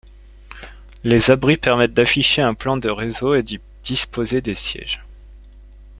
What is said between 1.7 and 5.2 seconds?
d'afficher un plan de réseau et d'y disposer des sièges.